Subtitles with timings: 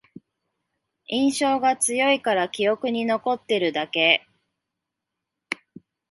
[1.09, 4.25] 印象が強いから記憶に残ってるだけ